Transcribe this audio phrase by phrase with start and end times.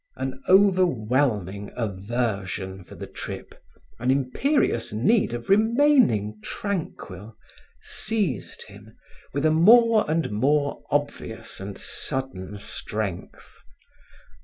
[0.15, 3.53] An overwhelming aversion for the trip,
[3.99, 7.37] an imperious need of remaining tranquil,
[7.83, 8.97] seized him
[9.31, 13.59] with a more and more obvious and stubborn strength.